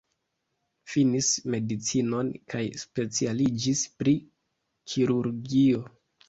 [0.93, 4.15] Finis medicinon kaj specialiĝis pri
[4.95, 5.85] kirurgio.